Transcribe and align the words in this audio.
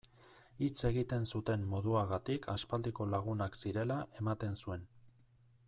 Hitz 0.67 0.85
egiten 0.89 1.27
zuten 1.39 1.67
moduagatik 1.73 2.49
aspaldiko 2.55 3.07
lagunak 3.13 3.61
zirela 3.65 3.99
ematen 4.23 4.59
zuen. 4.65 4.89